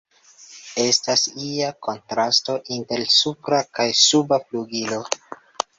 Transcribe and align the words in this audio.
Estas 0.83 1.25
ia 1.49 1.69
kontrasto 1.89 2.57
inter 2.79 3.07
supra 3.19 3.61
kaj 3.81 3.91
suba 4.07 4.43
flugilo. 4.49 5.05